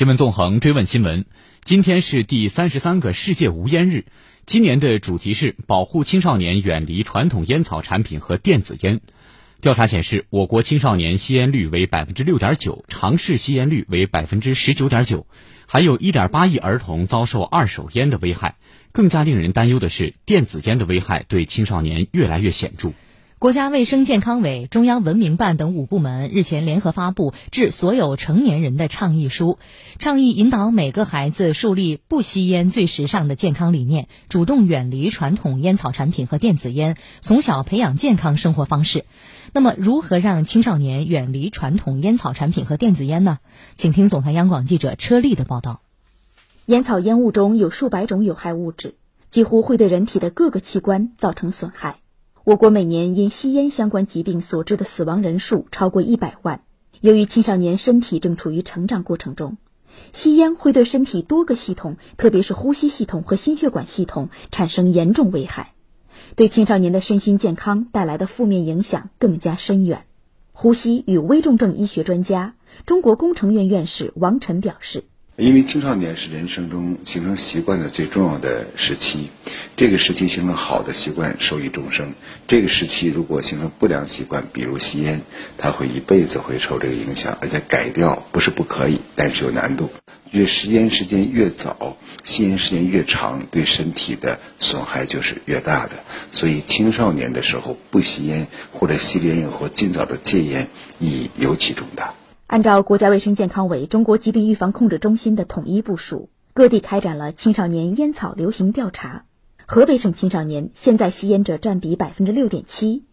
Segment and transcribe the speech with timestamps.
[0.00, 1.26] 新闻纵横追问新闻，
[1.60, 4.06] 今天是第三十三个世界无烟日，
[4.46, 9.02] 今年的主题是保护青少年远离传统烟草产品和电子烟。
[9.60, 15.26] 调查显示，我国青少年吸烟率为百分之六点九，尝试吸烟率为百分之十九点九，
[15.66, 18.56] 还有一点八亿儿童遭受二手烟的危害。
[18.92, 22.92] 更加令人担忧的是，电子烟的危害对青少年越来越显著。
[23.40, 29.58] 国家卫生健康委、中央文明办等五部门日前联合发布致所有成年人的倡议书，
[29.98, 39.06] 倡议引导每个孩子树立不吸烟最时尚的健康理念，主动远离传统烟草产品和电子烟，从小培养健康生活方式。
[39.54, 43.38] 那么，如何让青少年远离传统烟草产品和电子烟呢？
[43.74, 45.80] 请听总台央广记者车丽的报道。
[46.66, 48.96] 烟草烟雾中有数百种有害物质，
[49.30, 52.00] 几乎会对人体的各个器官造成损害。
[52.42, 56.62] 我国每年因吸烟相关疾病所致的死亡人数超过一百万。
[57.02, 59.58] 由于青少年身体正处于成长过程中，
[60.14, 65.74] 吸烟会对身体多个系统，特别是呼吸系统和心血管系统产生严重危害，
[66.34, 70.06] 对青少年的身心健康带来的负面影响更加深远。
[70.52, 72.54] 呼吸与危重症医学专家、
[72.86, 75.04] 中国工程院院士王晨表示。
[75.40, 79.30] 因为青少年是人生中形成习惯的最重要的时期，
[79.74, 82.12] 这个时期形成好的习惯受益终生。
[82.46, 85.22] 这个时期如果形成不良习惯，比如吸烟，
[85.56, 89.88] 他会一辈子会受这个影响，而且改掉不是不可以，但是有难度。
[90.30, 96.04] 越吸烟时间越早，吸烟时间越长，对身体的损害就是越大的。
[96.32, 102.12] 所以青少年的时候不吸烟或者吸烟以后尽早的戒烟，意义尤其重大。
[102.50, 109.24] 按照国家卫生健康委、中国疾病预防控制中心的统一部署，各地开展了青少年烟草流行调查。
[109.66, 113.04] 河北省青少年现在吸烟者占比百分之六点七，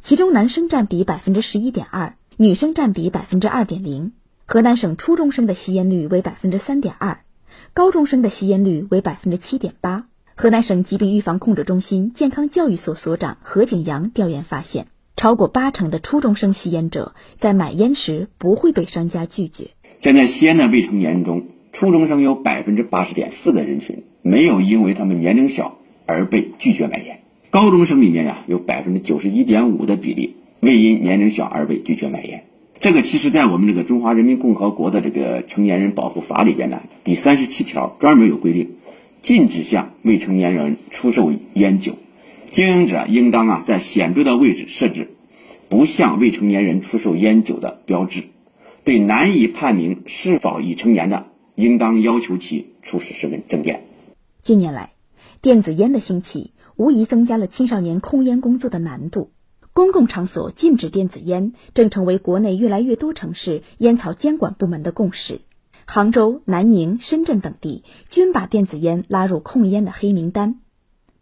[0.00, 4.12] 其中男生占比百分之十一点二，女生占比百分之二点零。
[4.46, 7.20] 河南省初中生的吸烟率为百分之三点二，
[7.74, 10.06] 高中生的吸烟率为百分之七点八。
[10.36, 14.86] 河南省疾病预防控制中心健康教育所所长何景阳调研发现。
[15.16, 19.68] 超过八成的初中生吸烟者在买烟时不会被商家拒绝。
[19.98, 27.20] 现在吸烟的未成年人中，初中生有百分之八十点四的人群没有因为他们年龄小而被拒绝买烟。
[27.50, 32.44] 高中生里面呀，有百分之九十一点五的比例未因年龄小而被拒绝买烟。
[32.78, 38.76] 这个其实，在我们这个中华人民共和国的这个成年人保护法里边呢，第三十七条专门有规定，
[39.22, 41.94] 禁止向未成年人出售烟酒。
[42.50, 45.14] 经营者应当啊，在显著的位置设置
[45.68, 48.24] 不向未成年人出售烟酒的标志。
[48.84, 51.26] 对难以判明是否已成年的，
[51.56, 53.84] 应当要求其出示身份证件。
[54.42, 54.92] 近年来，
[55.42, 59.32] 电子烟的兴起无疑增加了青少年控烟工作的难度。
[59.72, 65.40] 公共场所禁止电子烟正成为国内越来越多城市烟草监管部门的共识。
[65.84, 70.60] 杭州、南宁、深圳等地均把电子烟拉入控烟的黑名单。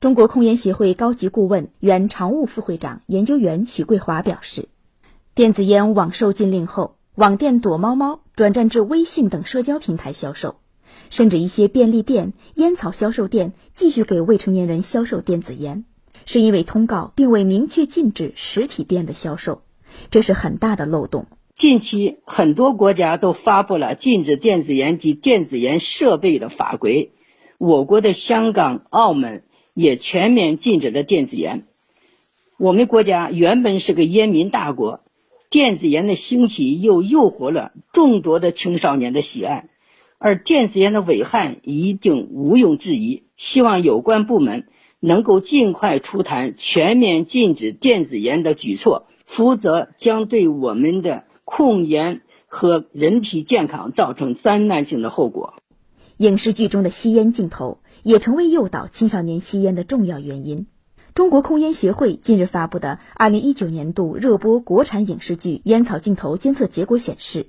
[0.05, 4.69] 中国控烟协会高级顾问、原常务副会长、研究员许桂华表示，
[5.35, 10.57] 电子烟网售禁令后，网店躲猫猫转战至微信等社交平台销售，
[11.09, 15.87] 甚至一些便利店、烟草销售店继续给未成年人销售电子烟，
[16.27, 19.63] 是因为通告并未明确禁止实体店的销售，
[20.11, 21.29] 这是很大的漏洞。
[21.55, 27.13] 近期，很多国家都发布了禁止电子烟及电子烟设备的法规，
[27.57, 29.45] 我国的香港、澳门。
[29.75, 31.65] 也全面禁止了电子烟。
[32.57, 35.01] 我们国家原本是个烟民大国，
[35.51, 39.69] 电子烟的兴起又诱惑了众多的青少年的喜爱，
[40.19, 43.25] 而电子烟的危害已经毋庸置疑。
[43.37, 44.69] 希望有关部门
[45.01, 55.55] 能够尽快出台全面禁止电子烟的举措，否则将对我们的控烟和人体健康造成灾难性的后果。
[56.17, 57.79] 影视剧中的吸烟镜头。
[58.05, 60.67] 也成为诱导青少年吸烟的重要原因。
[61.15, 67.47] 中国控烟协会近日发布的二零一九年度热播国产影视剧烟草镜头监测结果显示，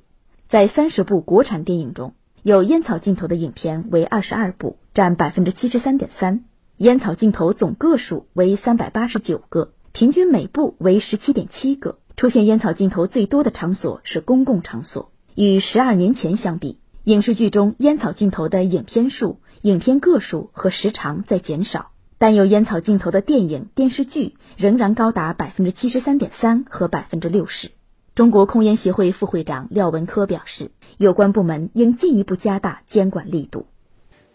[0.47, 6.45] 在三十部国产电影中，有烟草镜头的影片为二十二部，占百分之七十三点三，
[6.77, 11.97] 烟草镜头总个数为三百八十九个，平均每部为十七点七个。
[12.15, 19.39] 出现烟草镜头最多的场所是公共场所，与十二年前相比，影视剧中烟草镜头的影片数。
[19.65, 21.89] 影片个数和时长在减少，
[22.19, 27.71] 但有烟草镜头的电影、电视剧仍然高达百分之七十三点三和百分之六十。
[28.13, 30.69] 中国控烟协会副会长廖文科表示，
[30.99, 33.65] 有关部门应进一步加大监管力度。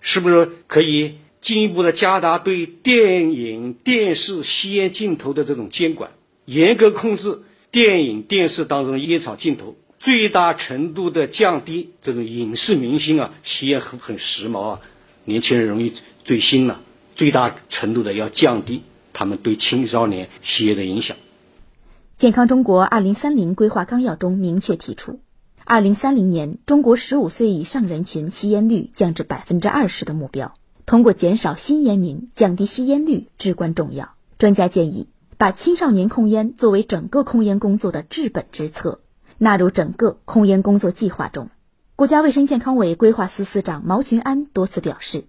[0.00, 6.10] 是不是可以进一步的加大对电影、电视吸烟镜头的这种监管，
[6.44, 14.80] 严格控制电影、电视当中的烟草镜头，最大程度的降低这种影视明星啊吸烟很很时髦啊，
[15.30, 15.92] 年轻人容易
[16.24, 16.80] 追星了，
[17.14, 18.82] 最大程度的要降低
[19.12, 21.16] 他们对青少年吸烟的影响。
[22.16, 25.20] 健康中国二零三零规划纲要中明确提出，
[25.64, 30.52] 二零三零年中国十五岁以上人群吸烟率降至百分之二十的目标。
[30.84, 34.14] 通过减少新烟民，降低吸烟率至关重要。
[34.36, 35.06] 专家建议，
[35.38, 39.00] 把青少年控烟作为整个控烟工作的治本之策，
[39.38, 41.48] 纳入整个控烟工作计划中。
[42.00, 45.24] 国家卫生健康委规划司司长毛群安多次表示，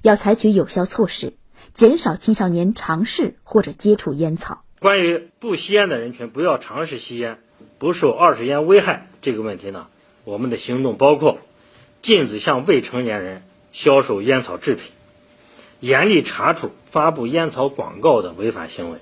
[0.00, 1.34] 要采取有效措施，
[1.74, 4.64] 减少青少年尝试或者接触烟草。
[4.80, 7.38] 关于不吸烟的人群不要尝试吸烟，
[7.78, 9.88] 不受二手烟危害这个问题呢，
[10.24, 11.36] 我们的行动包括
[12.00, 14.92] 禁止向未成年人销售烟草制品。
[15.80, 19.00] 严厉查处发布烟草广告的违法行为，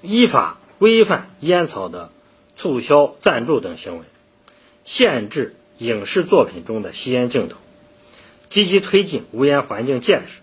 [0.00, 2.12] 依法规范烟草的
[2.54, 4.04] 促销、赞助等行为，
[4.84, 7.56] 限制影视作品中的吸烟镜头，
[8.50, 10.42] 积极推进无烟环境建设，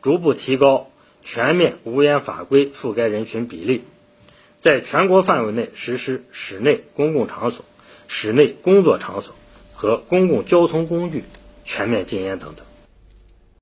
[0.00, 0.90] 逐步提高
[1.22, 3.84] 全面无烟法规覆盖人群比例，
[4.60, 7.66] 在全国范围内实施室内公共场所、
[8.06, 9.34] 室内工作场所
[9.74, 11.24] 和公共交通工具
[11.66, 12.64] 全面禁烟等等。